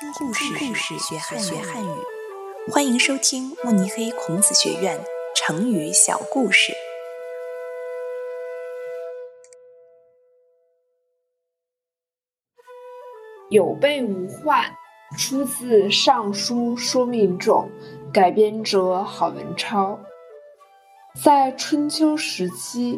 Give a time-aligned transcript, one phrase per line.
[0.00, 1.88] 听故事，故事学汉学汉语。
[2.70, 4.96] 欢迎收听慕尼黑孔子学院
[5.34, 6.72] 成语小故事。
[13.50, 14.72] 有备无患，
[15.18, 17.68] 出自《尚书说命种》，
[18.12, 19.98] 改编者郝文超。
[21.24, 22.96] 在春秋时期，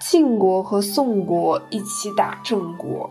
[0.00, 3.10] 晋国和宋国一起打郑国。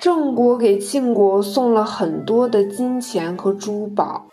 [0.00, 4.26] 郑国给晋国送了很多的金钱和珠宝，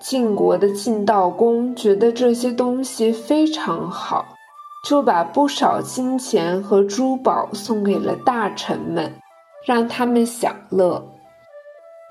[0.00, 4.36] 晋国的晋悼公觉得这些东西非常好，
[4.86, 9.12] 就把不少金钱和珠宝送给了大臣们，
[9.66, 11.06] 让他们享乐。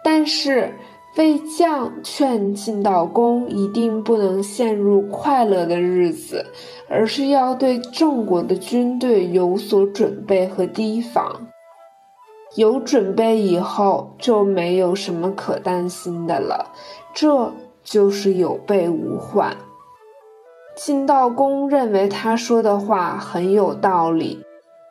[0.03, 0.73] 但是
[1.17, 6.45] 魏将劝晋悼公一定不能陷入快乐的日子，
[6.89, 11.47] 而是要对郑国的军队有所准备和提防。
[12.55, 16.73] 有准备以后，就没有什么可担心的了。
[17.13, 19.55] 这就是有备无患。
[20.75, 24.43] 晋悼公认为他说的话很有道理，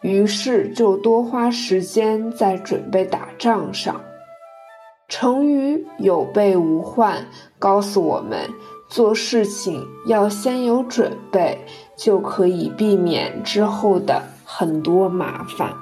[0.03, 4.01] 于是就多花时间在准备打仗上。
[5.09, 7.27] 成语“有备无患”
[7.59, 8.39] 告诉我们，
[8.91, 11.59] 做事情要先有准备，
[11.97, 15.73] 就可以避免之后的很多麻烦。